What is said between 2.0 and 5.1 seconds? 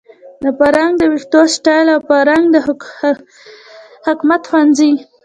د فرانک د حکمت ښوونځي